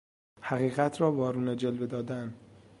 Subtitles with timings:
[0.41, 2.33] حقیقت را وارونه جلوه دادن